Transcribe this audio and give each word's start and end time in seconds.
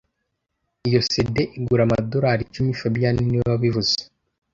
Iyo 0.87 0.99
CD 1.09 1.35
igura 1.57 1.81
amadorari 1.87 2.41
icumi 2.45 2.71
fabien 2.79 3.17
niwe 3.27 3.43
wabivuze( 3.51 3.95